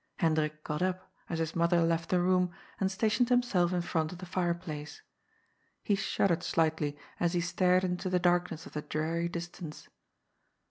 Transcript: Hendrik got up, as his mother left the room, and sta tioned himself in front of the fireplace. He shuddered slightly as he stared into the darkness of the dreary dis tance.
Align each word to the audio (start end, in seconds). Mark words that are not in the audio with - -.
Hendrik 0.17 0.63
got 0.63 0.81
up, 0.81 1.11
as 1.29 1.37
his 1.37 1.55
mother 1.55 1.83
left 1.83 2.09
the 2.09 2.19
room, 2.19 2.51
and 2.79 2.89
sta 2.89 3.05
tioned 3.05 3.29
himself 3.29 3.71
in 3.71 3.83
front 3.83 4.11
of 4.11 4.17
the 4.17 4.25
fireplace. 4.25 5.03
He 5.83 5.93
shuddered 5.93 6.41
slightly 6.41 6.97
as 7.19 7.33
he 7.33 7.39
stared 7.41 7.83
into 7.83 8.09
the 8.09 8.17
darkness 8.17 8.65
of 8.65 8.71
the 8.73 8.81
dreary 8.81 9.29
dis 9.29 9.47
tance. 9.47 9.89